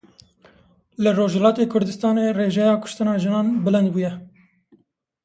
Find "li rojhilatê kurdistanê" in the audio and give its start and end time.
1.03-2.25